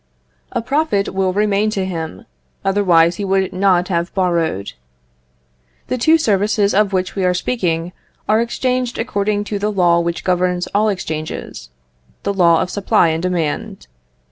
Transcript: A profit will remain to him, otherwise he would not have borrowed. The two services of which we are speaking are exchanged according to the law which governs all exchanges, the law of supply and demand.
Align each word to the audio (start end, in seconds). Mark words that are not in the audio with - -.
A 0.51 0.63
profit 0.63 1.09
will 1.13 1.31
remain 1.31 1.69
to 1.69 1.85
him, 1.85 2.25
otherwise 2.65 3.17
he 3.17 3.23
would 3.23 3.53
not 3.53 3.87
have 3.89 4.11
borrowed. 4.15 4.73
The 5.89 5.97
two 5.99 6.17
services 6.17 6.73
of 6.73 6.91
which 6.91 7.13
we 7.15 7.23
are 7.23 7.35
speaking 7.35 7.91
are 8.27 8.41
exchanged 8.41 8.97
according 8.97 9.43
to 9.43 9.59
the 9.59 9.71
law 9.71 9.99
which 9.99 10.23
governs 10.23 10.65
all 10.73 10.89
exchanges, 10.89 11.69
the 12.23 12.33
law 12.33 12.63
of 12.63 12.71
supply 12.71 13.09
and 13.09 13.21
demand. 13.21 13.85